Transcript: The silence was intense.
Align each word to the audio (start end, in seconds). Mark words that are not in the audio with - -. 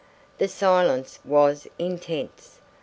The 0.39 0.47
silence 0.47 1.19
was 1.23 1.67
intense. 1.77 2.59